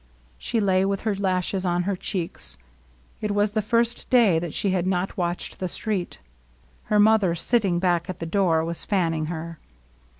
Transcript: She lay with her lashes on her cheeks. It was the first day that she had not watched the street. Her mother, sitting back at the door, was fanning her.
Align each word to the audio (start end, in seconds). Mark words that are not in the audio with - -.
She 0.39 0.59
lay 0.59 0.83
with 0.83 1.01
her 1.01 1.13
lashes 1.15 1.63
on 1.63 1.83
her 1.83 1.95
cheeks. 1.95 2.57
It 3.21 3.29
was 3.35 3.51
the 3.51 3.61
first 3.61 4.09
day 4.09 4.39
that 4.39 4.51
she 4.51 4.71
had 4.71 4.87
not 4.87 5.15
watched 5.15 5.59
the 5.59 5.67
street. 5.67 6.17
Her 6.85 6.97
mother, 6.99 7.35
sitting 7.35 7.77
back 7.77 8.09
at 8.09 8.17
the 8.17 8.25
door, 8.25 8.65
was 8.65 8.83
fanning 8.83 9.27
her. 9.27 9.59